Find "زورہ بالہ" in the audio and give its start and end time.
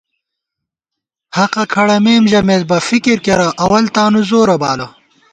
4.29-4.87